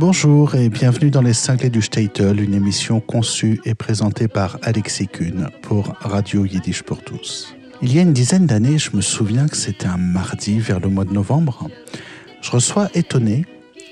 [0.00, 5.08] Bonjour et bienvenue dans les cinglés du Statel, une émission conçue et présentée par Alexis
[5.08, 7.54] Kuhn pour Radio Yiddish pour tous.
[7.82, 10.88] Il y a une dizaine d'années, je me souviens que c'était un mardi vers le
[10.88, 11.68] mois de novembre.
[12.40, 13.44] Je reçois étonné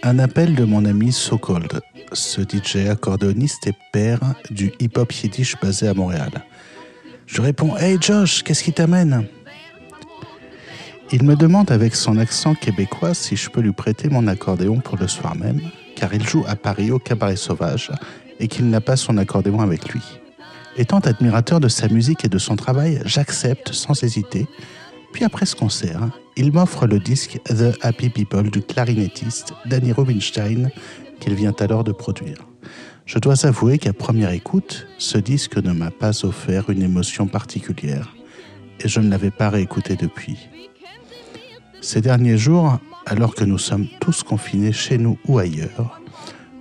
[0.02, 1.82] un appel de mon ami Sokold,
[2.14, 6.43] ce DJ accordéoniste et père du hip-hop yiddish basé à Montréal.
[7.27, 9.27] Je réponds Hey Josh, qu'est-ce qui t'amène?
[11.12, 14.96] Il me demande avec son accent québécois si je peux lui prêter mon accordéon pour
[14.96, 15.60] le soir même
[15.98, 17.91] car il joue à Paris au Cabaret Sauvage
[18.38, 20.02] et qu'il n'a pas son accordéon avec lui.
[20.77, 24.47] Étant admirateur de sa musique et de son travail, j'accepte sans hésiter.
[25.12, 30.71] Puis après ce concert, il m'offre le disque The Happy People du clarinettiste Danny Rubinstein
[31.19, 32.46] qu'il vient alors de produire.
[33.05, 38.15] Je dois avouer qu'à première écoute, ce disque ne m'a pas offert une émotion particulière
[38.79, 40.38] et je ne l'avais pas réécouté depuis.
[41.80, 46.01] Ces derniers jours, alors que nous sommes tous confinés chez nous ou ailleurs,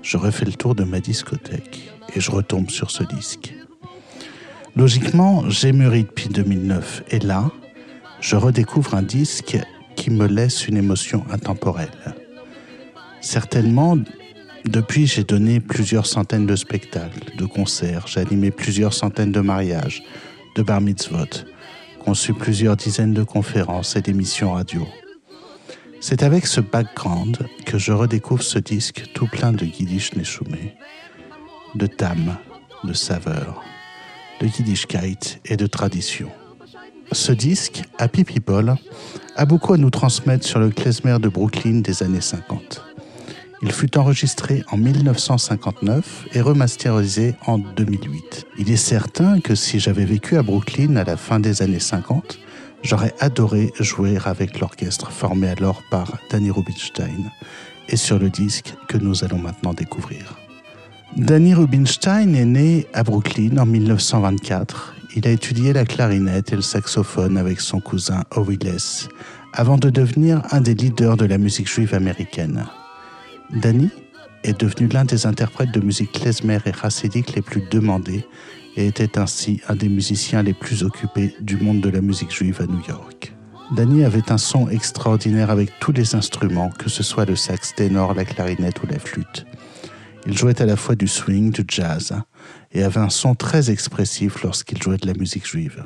[0.02, 3.54] je refais le tour de ma discothèque et je retombe sur ce disque.
[4.76, 7.52] Logiquement, j'ai mûri depuis 2009 et là,
[8.22, 9.58] je redécouvre un disque
[9.96, 12.16] qui me laisse une émotion intemporelle.
[13.20, 13.98] Certainement,
[14.64, 20.04] depuis, j'ai donné plusieurs centaines de spectacles, de concerts, j'ai animé plusieurs centaines de mariages,
[20.56, 21.44] de bar mitzvot,
[22.00, 24.88] conçu plusieurs dizaines de conférences et d'émissions radio.
[26.00, 30.76] C'est avec ce background que je redécouvre ce disque tout plein de Yiddish Neshumé,
[31.76, 32.38] de tam,
[32.84, 33.64] de saveur,
[34.40, 36.30] de Yiddishkeit et de tradition.
[37.12, 38.76] Ce disque, Happy People,
[39.36, 42.84] a beaucoup à nous transmettre sur le klezmer de Brooklyn des années 50.
[43.64, 48.46] Il fut enregistré en 1959 et remasterisé en 2008.
[48.60, 52.38] Il est certain que si j'avais vécu à Brooklyn à la fin des années 50,
[52.88, 57.32] J'aurais adoré jouer avec l'orchestre formé alors par Danny Rubinstein
[57.90, 60.40] et sur le disque que nous allons maintenant découvrir.
[61.18, 64.96] Danny Rubinstein est né à Brooklyn en 1924.
[65.18, 69.10] Il a étudié la clarinette et le saxophone avec son cousin Howie Less
[69.52, 72.68] avant de devenir un des leaders de la musique juive américaine.
[73.54, 73.90] Danny
[74.46, 78.26] est devenu l'un des interprètes de musique klezmer et chassidique les plus demandés
[78.78, 82.62] et était ainsi un des musiciens les plus occupés du monde de la musique juive
[82.62, 83.34] à New York.
[83.76, 88.14] Danny avait un son extraordinaire avec tous les instruments, que ce soit le sax ténor,
[88.14, 89.46] la clarinette ou la flûte.
[90.26, 92.14] Il jouait à la fois du swing, du jazz,
[92.72, 95.84] et avait un son très expressif lorsqu'il jouait de la musique juive.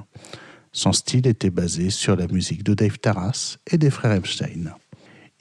[0.74, 4.76] Son style était basé sur la musique de Dave Taras et des frères Epstein.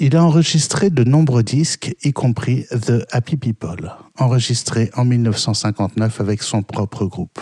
[0.03, 6.43] Il a enregistré de nombreux disques, y compris The Happy People, enregistré en 1959 avec
[6.43, 7.38] son propre groupe.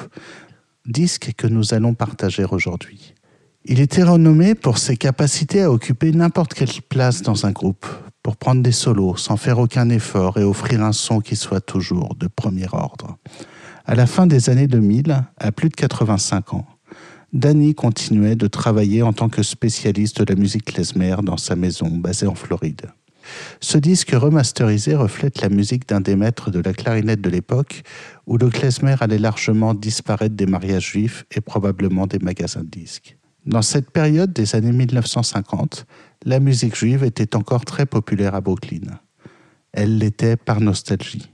[0.85, 3.15] Disque que nous allons partager aujourd'hui.
[3.65, 7.87] Il était renommé pour ses capacités à occuper n'importe quelle place dans un groupe,
[8.25, 12.17] pour prendre des solos sans faire aucun effort et offrir un son qui soit toujours
[12.17, 13.19] de premier ordre.
[13.85, 16.67] À la fin des années 2000, à plus de 85 ans,
[17.35, 21.89] Danny continuait de travailler en tant que spécialiste de la musique klezmer dans sa maison
[21.91, 22.87] basée en Floride.
[23.61, 27.83] Ce disque remasterisé reflète la musique d'un des maîtres de la clarinette de l'époque,
[28.27, 33.19] où le klezmer allait largement disparaître des mariages juifs et probablement des magasins de disques.
[33.45, 35.85] Dans cette période des années 1950,
[36.25, 39.01] la musique juive était encore très populaire à Brooklyn.
[39.73, 41.31] Elle l'était par nostalgie.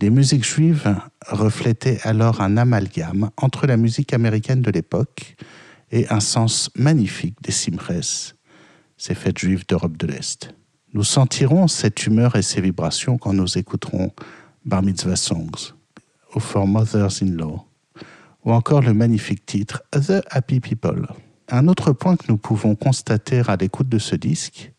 [0.00, 0.94] Les musiques juives
[1.26, 5.34] reflétaient alors un amalgame entre la musique américaine de l'époque
[5.90, 8.00] et un sens magnifique des simres,
[8.96, 10.54] ces fêtes juives d'Europe de l'Est.
[10.94, 14.12] Nous sentirons cette humeur et ces vibrations quand nous écouterons
[14.64, 15.74] Bar Mitzvah Songs,
[16.32, 17.66] ou For Mothers-in-Law,
[18.44, 21.08] ou encore le magnifique titre The Happy People.
[21.48, 24.72] Un autre point que nous pouvons constater à l'écoute de ce disque,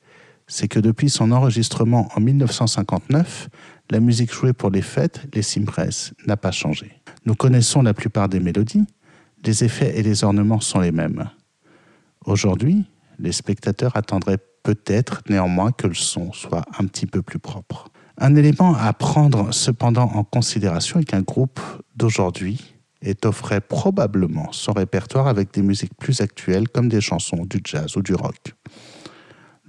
[0.50, 3.50] c'est que depuis son enregistrement en 1959,
[3.92, 6.92] la musique jouée pour les fêtes, les simpress, n'a pas changé.
[7.26, 8.86] Nous connaissons la plupart des mélodies,
[9.46, 11.30] les effets et les ornements sont les mêmes.
[12.26, 12.86] Aujourd'hui,
[13.20, 17.88] les spectateurs attendraient peut-être néanmoins que le son soit un petit peu plus propre.
[18.18, 21.62] Un élément à prendre cependant en considération est qu'un groupe
[21.96, 27.96] d'aujourd'hui étofferait probablement son répertoire avec des musiques plus actuelles comme des chansons, du jazz
[27.96, 28.56] ou du rock.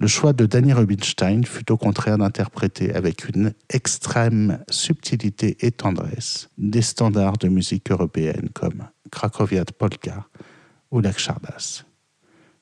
[0.01, 6.49] Le choix de Danny Rubinstein fut au contraire d'interpréter avec une extrême subtilité et tendresse
[6.57, 10.25] des standards de musique européenne comme Krakowiat Polka
[10.89, 11.83] ou Lakshardas.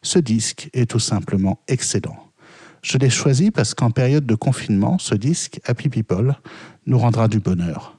[0.01, 2.29] Ce disque est tout simplement excellent.
[2.81, 6.35] Je l'ai choisi parce qu'en période de confinement, ce disque, Happy People,
[6.87, 7.97] nous rendra du bonheur.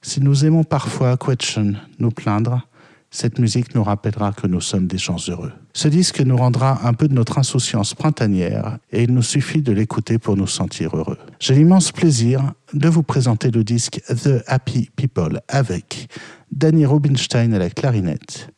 [0.00, 2.68] Si nous aimons parfois question, nous plaindre,
[3.12, 5.52] Cette musique nous rappellera que nous sommes des gens heureux.
[5.72, 9.72] Ce disque nous rendra un peu de notre insouciance printanière et il nous suffit de
[9.72, 11.18] l'écouter pour nous sentir heureux.
[11.40, 16.08] J'ai l'immense plaisir de vous présenter le disque The Happy People avec
[16.52, 18.50] Danny Rubinstein à la clarinette,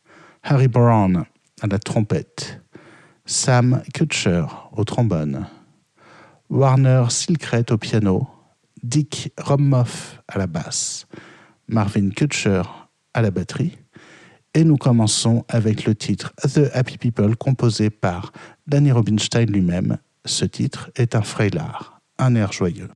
[0.43, 1.25] Harry Brown
[1.61, 2.61] à la trompette,
[3.25, 5.47] Sam Kutcher au trombone,
[6.51, 8.27] Warner Silkret au piano,
[8.83, 11.07] Dick Rommoff à la basse,
[11.67, 12.61] Marvin Kutcher
[13.15, 13.77] à la batterie,
[14.53, 18.31] et nous commençons avec le titre The Happy People composé par
[18.67, 19.97] Danny Rubinstein lui-même.
[20.25, 22.89] Ce titre est un frêlard, un air joyeux.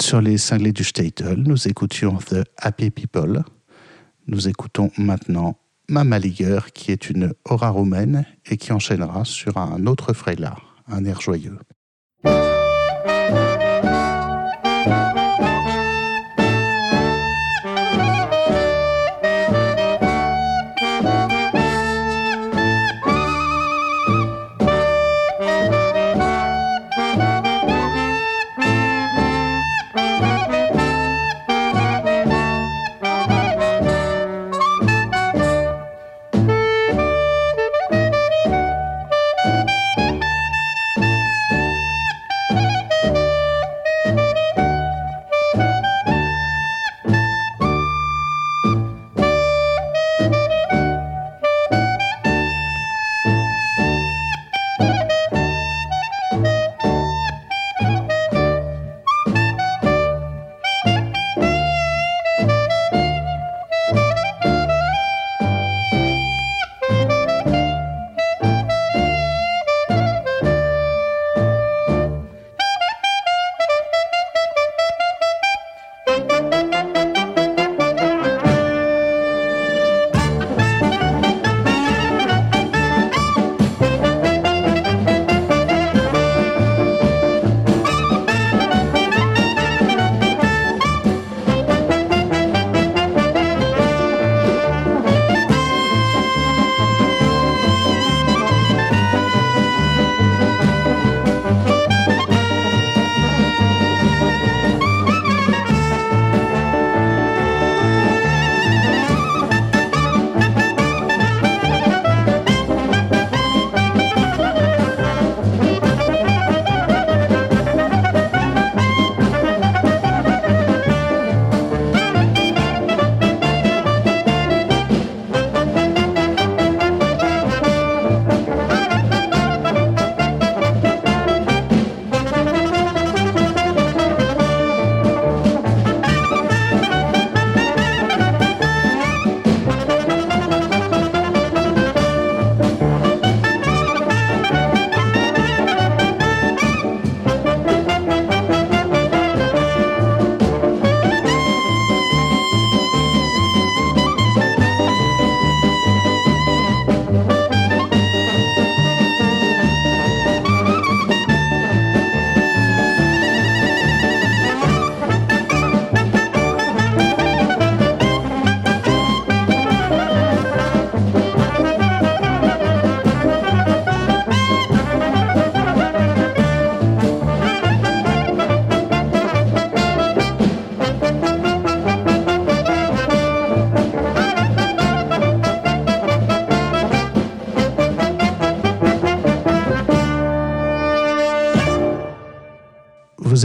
[0.00, 1.36] Sur les cinglés du Statel.
[1.38, 3.44] Nous écoutions The Happy People.
[4.26, 5.58] Nous écoutons maintenant
[5.88, 11.04] Mama Liger, qui est une aura roumaine et qui enchaînera sur un autre frêlard, un
[11.04, 11.58] air joyeux.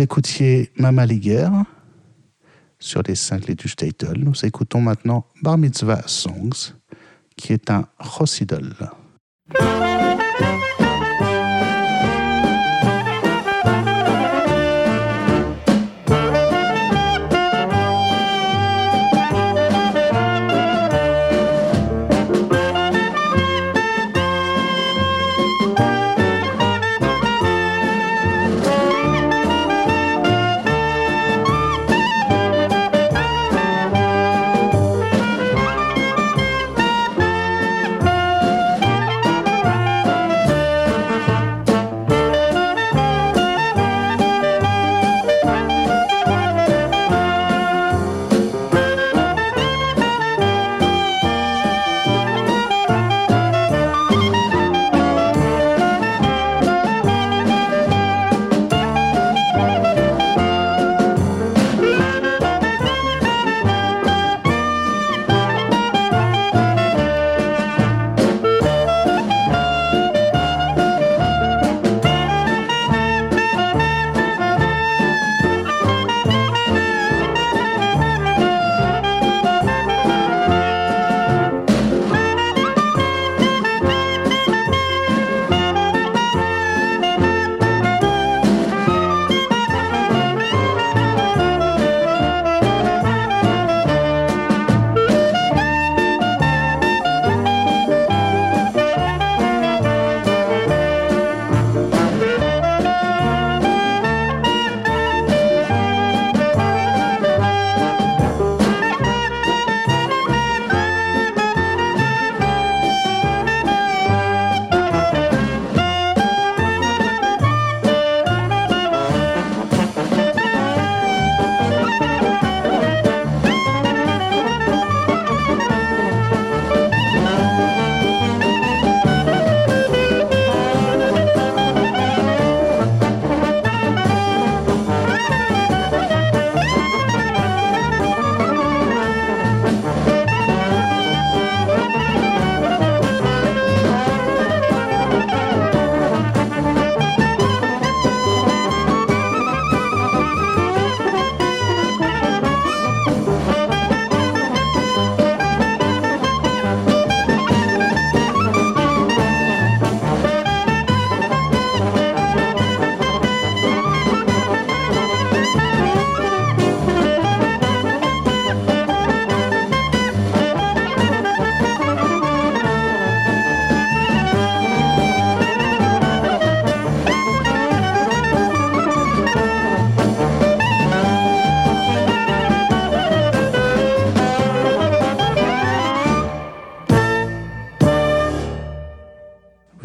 [0.01, 1.51] Écoutiez Mama Liguerre
[2.79, 4.17] sur les cinglés du Statel.
[4.17, 6.73] Nous écoutons maintenant Bar Mitzvah Songs,
[7.37, 8.73] qui est un Chosidol.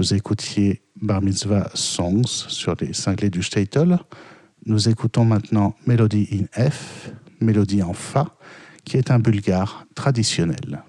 [0.06, 3.98] Vous écoutiez Bar Mitzvah Songs sur les cinglés du Statel.
[4.64, 7.10] Nous écoutons maintenant Mélodie in F,
[7.40, 8.36] Mélodie en Fa,
[8.84, 10.84] qui est un bulgare traditionnel.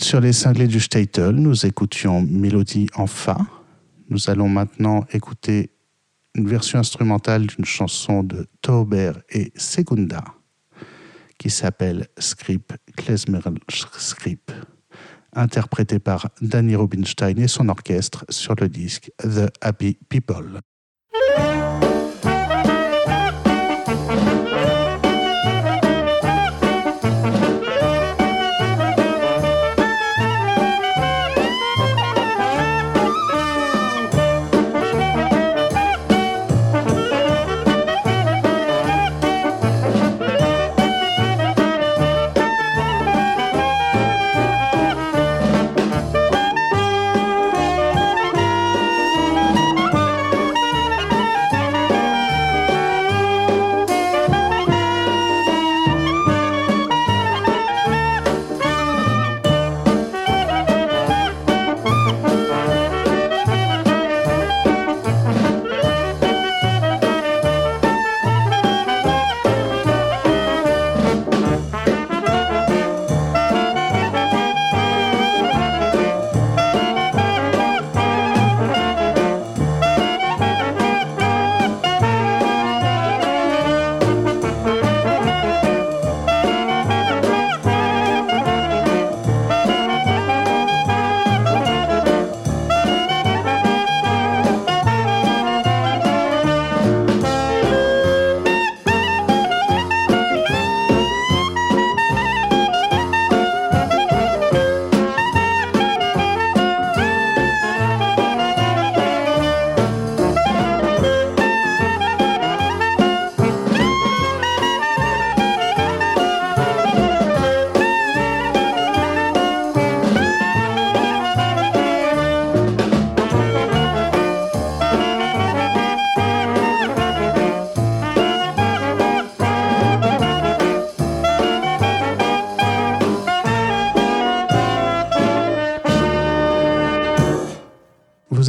[0.00, 1.34] Sur les cinglés du Statel.
[1.34, 3.36] Nous écoutions Mélodie en Fa.
[4.08, 5.72] Nous allons maintenant écouter
[6.34, 10.24] une version instrumentale d'une chanson de Tauber et Segunda
[11.38, 13.58] qui s'appelle Script Klezmerl
[13.98, 14.54] Script,
[15.34, 20.60] interprétée par Danny Rubinstein et son orchestre sur le disque The Happy People.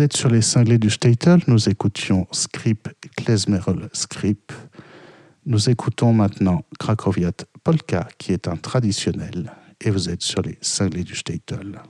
[0.06, 1.40] Êtes sur les cinglés du Statel.
[1.48, 4.54] Nous écoutions Script, Klezmerl Script.
[5.48, 7.32] Nous écoutons maintenant Krakowiat
[7.64, 9.52] Polka, qui est un traditionnel.
[9.82, 11.82] Et vous êtes sur les cinglés du Statel.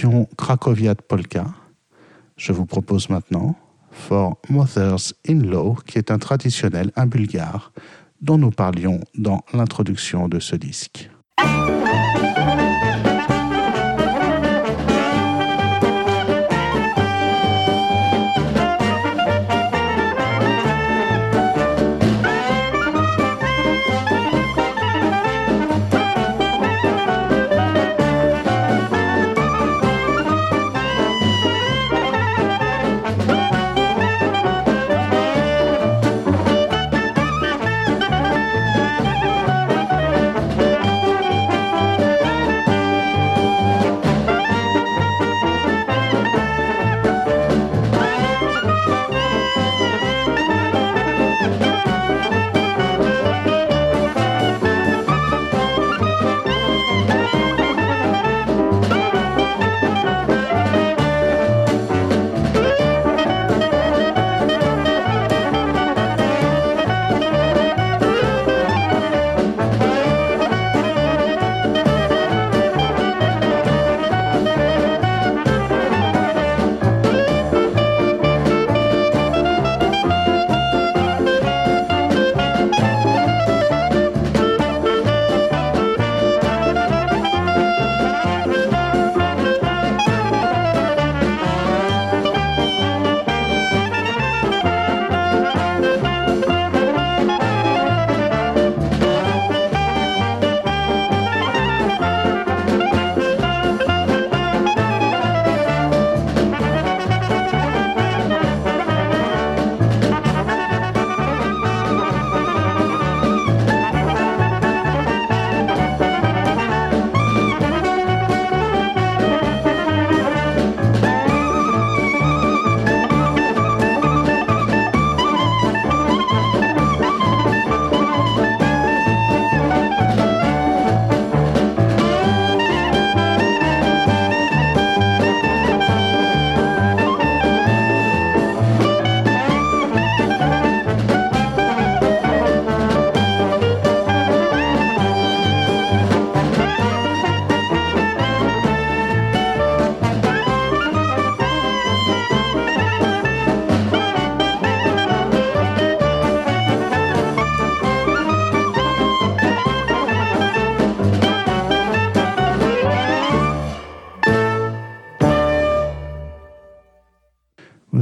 [0.00, 1.44] Écoutions Krakowiat Polka.
[2.38, 3.54] Je vous propose maintenant
[3.92, 7.70] For Mothers in Law, qui est un traditionnel, un bulgare,
[8.22, 11.10] dont nous parlions dans l'introduction de ce disque.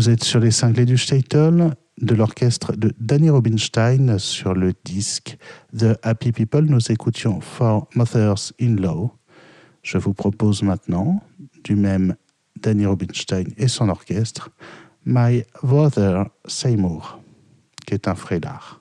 [0.08, 5.36] Vous êtes sur les cinglés du Statel de l'orchestre de Danny Rubinstein sur le disque
[5.78, 6.64] The Happy People.
[6.64, 9.12] Nous écoutions For Mothers in Law.
[9.82, 11.22] Je vous propose maintenant,
[11.62, 12.16] du même
[12.58, 14.48] Danny Rubinstein et son orchestre,
[15.04, 17.20] My Brother Seymour,
[17.86, 18.80] qui est un frélard.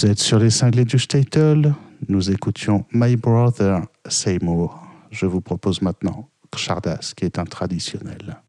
[0.00, 1.74] Vous êtes sur les cinglés du Statel.
[2.08, 4.80] Nous écoutions My Brother Seymour.
[5.10, 8.40] Je vous propose maintenant Kshardas, qui est un traditionnel.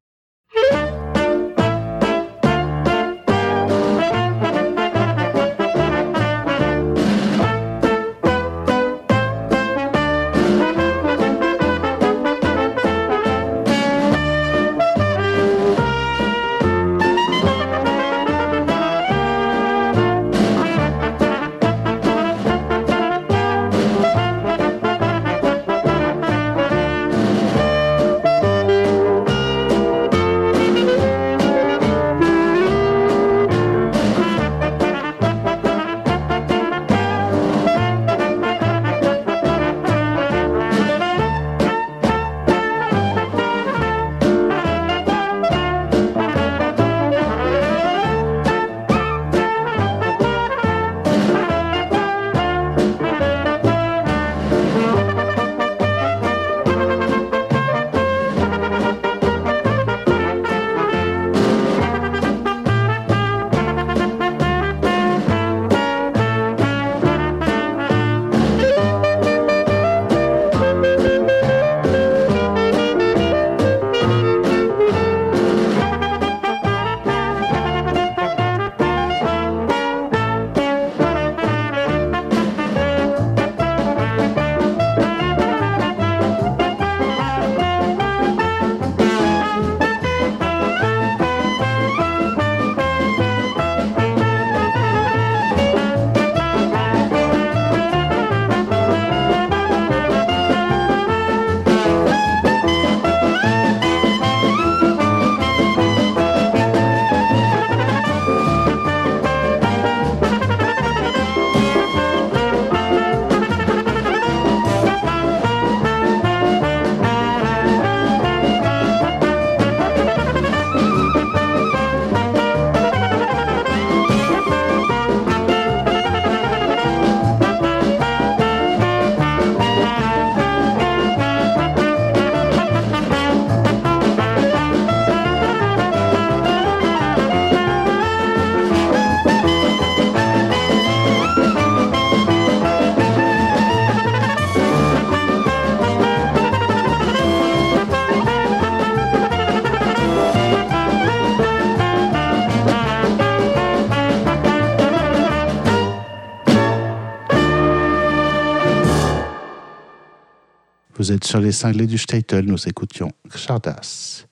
[161.11, 164.25] Êtes sur les cinglés du Statel, nous écoutions Kshardas.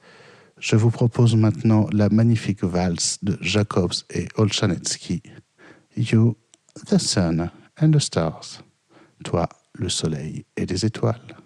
[0.60, 5.22] Je vous propose maintenant la magnifique valse de Jacobs et Olchanetsky.
[5.98, 6.38] You,
[6.88, 8.64] the sun and the stars.
[9.26, 11.39] Toi, le soleil et les étoiles.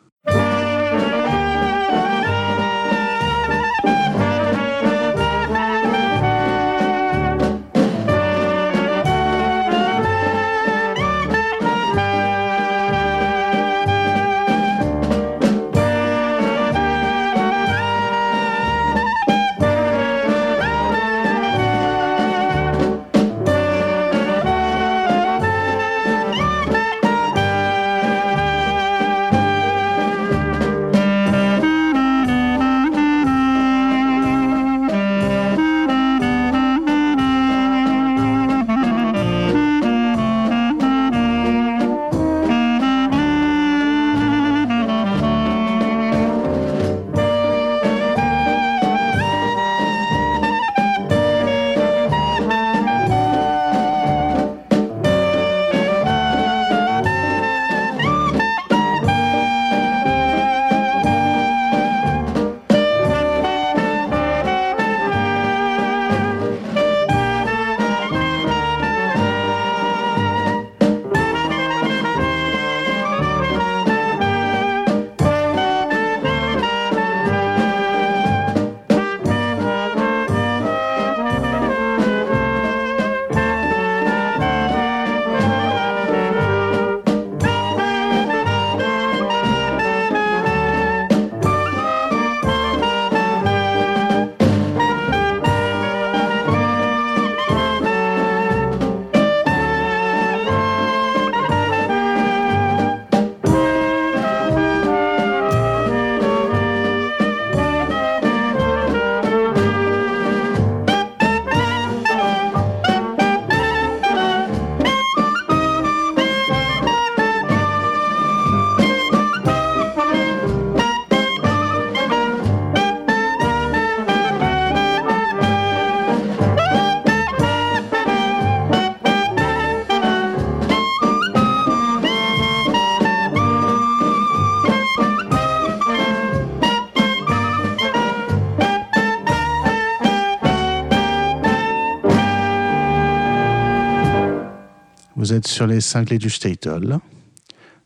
[145.33, 146.99] Êtes sur les cinglés du Statel.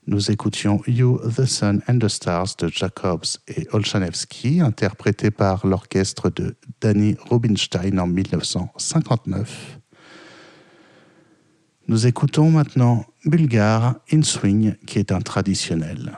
[0.05, 6.29] Nous écoutions You, the Sun and the Stars de Jacobs et Olchanevsky, interprété par l'orchestre
[6.29, 9.79] de Danny Rubinstein en 1959.
[11.87, 16.17] Nous écoutons maintenant Bulgare in Swing, qui est un traditionnel.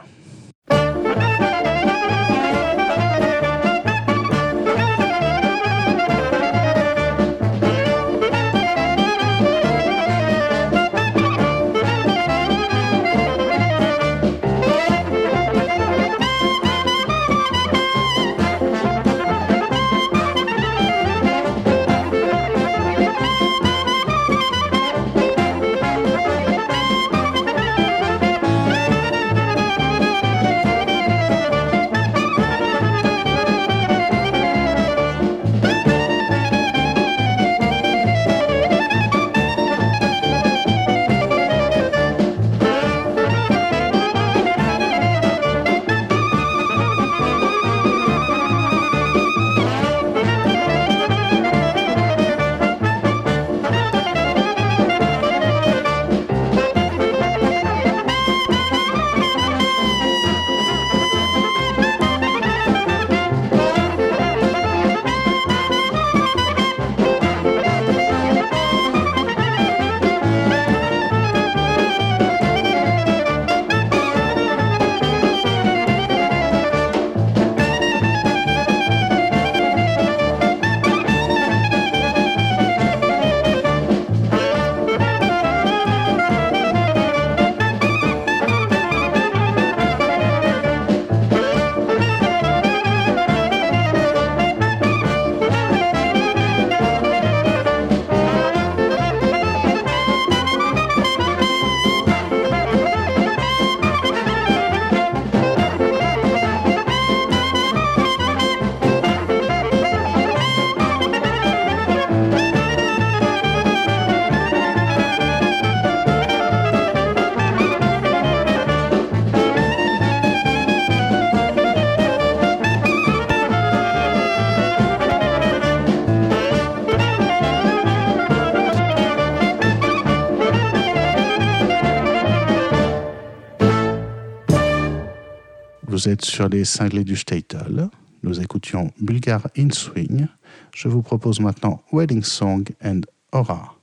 [136.00, 137.90] Vous êtes sur les cinglés du Statel.
[138.24, 140.28] Nous écoutions Bulgar in Swing.
[140.74, 143.02] Je vous propose maintenant Wedding Song and
[143.34, 143.76] Aura.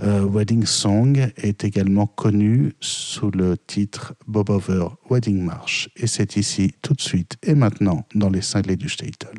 [0.00, 5.88] Euh, Wedding Song est également connu sous le titre Bob Over Wedding March.
[5.96, 9.34] Et c'est ici, tout de suite et maintenant, dans les cinglés du Statel.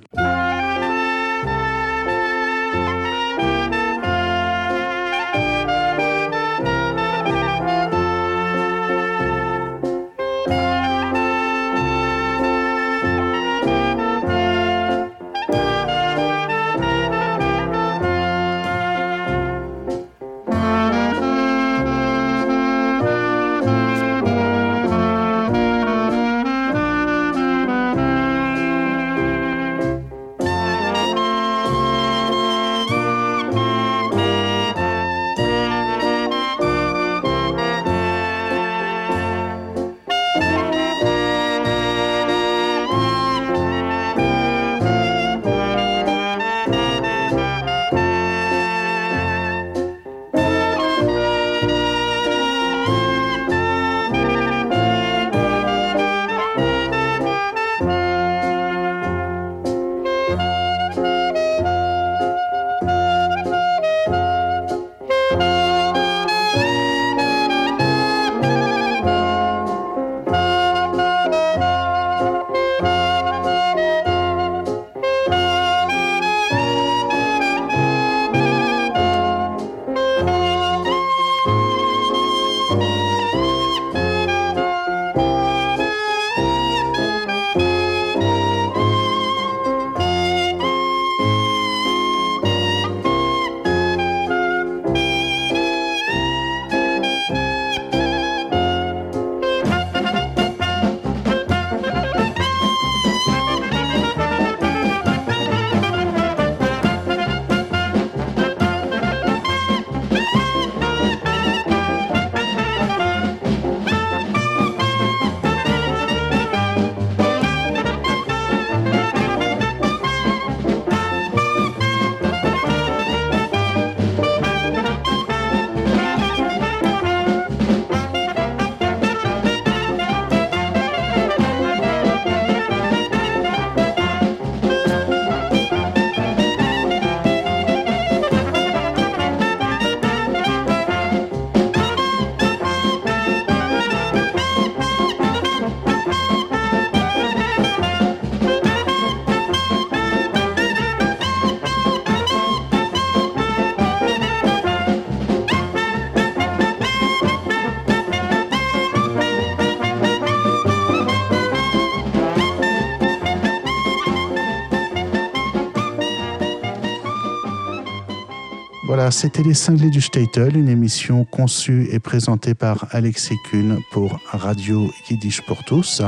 [169.12, 174.89] C'était les cinglés du Statel, une émission conçue et présentée par Alexis Kuhn pour Radio
[175.10, 176.01] Yiddish pour tous.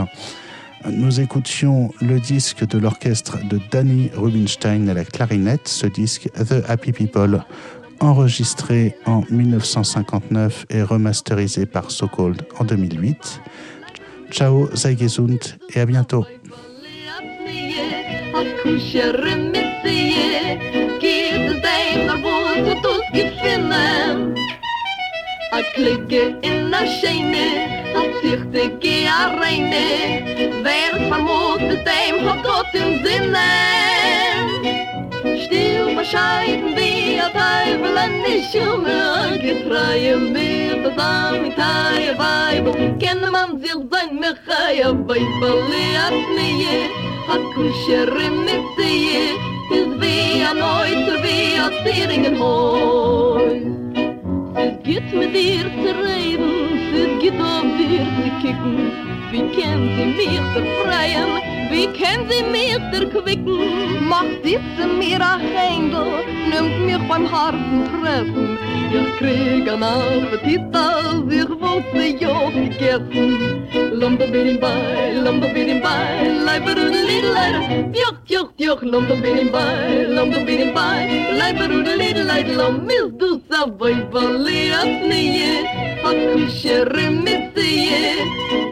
[0.89, 6.63] Nous écoutions le disque de l'orchestre de Danny Rubinstein à la clarinette, ce disque The
[6.67, 7.43] Happy People,
[7.99, 13.41] enregistré en 1959 et remasterisé par So Cold en 2008.
[14.31, 14.97] Ciao, sei
[15.75, 16.25] et à bientôt.
[25.57, 27.47] A klikke in a scheine,
[27.99, 29.87] a zichte ge a reine,
[30.63, 33.49] wer vermut mit dem hat Gott im Sinne.
[35.45, 43.31] Still bescheiden wie a Teufel an die Schumme, a getreue mir das Amitaie Weibel, kenne
[43.31, 46.85] man sich sein Mechaia Weibel, liat nie,
[47.33, 49.33] a kushere mit sie,
[49.73, 52.96] is wie a Neuter, wie a Zieringen Häus.
[55.37, 56.49] Dir zu reden,
[56.95, 58.91] es geht auf dir zu kicken.
[59.29, 61.29] Wie kennt sie mich befreien,
[61.69, 64.07] wie kennt sie mich erquicken?
[64.09, 68.57] Macht diese mir ein Händel, nimmt mich beim harten Treffen.
[68.91, 73.66] Ich krieg an Appetit, als ich wollte ja gegessen.
[73.77, 77.89] Lumberbidding-by, lumberbidding-by, lijperoedeliedelider.
[77.91, 80.97] Tjok, tjok, tjok, lumberbidding-by, lumberbidding-by,
[81.31, 82.55] lijperoedeliedelider.
[82.55, 85.65] Lommil doet dat boybally op neer,
[86.01, 88.15] had kusje remisseer.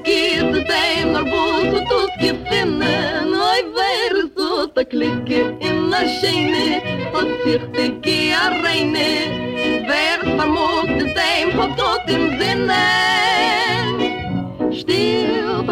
[0.04, 6.18] Kies de tijd naar boven tot je vinden, wij waren zo te klikken in de
[6.20, 6.82] schijnen.
[7.12, 13.15] Had zich de keer reinen, werd vermoord de tijd, tot in zinnen.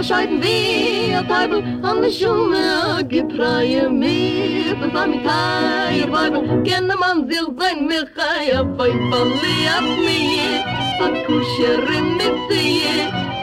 [0.03, 6.93] bescheiden wie ein Teibel, an der Schumme, gepreie mir, von seinem mit Heier Weibel, kenne
[6.99, 10.59] man sich sein, mir Heier Weibel, liat mir,
[11.05, 12.81] an Kuscherin mit sie,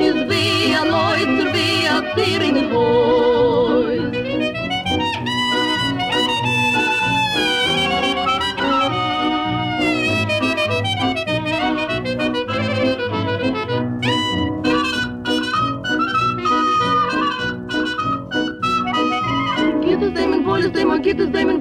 [0.04, 3.69] ist wie ein Häuser, wie ein Tier in den Hohen.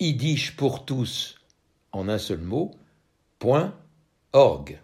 [0.00, 1.34] www.yiddishpourtous
[1.92, 2.70] en un seul mot,
[3.38, 3.74] point
[4.32, 4.78] org.